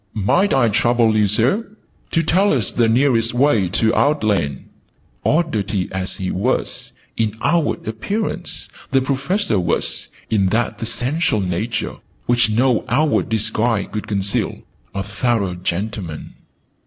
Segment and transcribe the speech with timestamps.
[0.15, 1.77] "Might I trouble you, Sir,
[2.09, 4.67] to tell us the nearest way to Outland!"
[5.23, 12.49] Oddity as he was, in outward appearance, the Professor was, in that essential nature which
[12.49, 14.63] no outward disguise could conceal,
[14.95, 16.33] a thorough gentleman.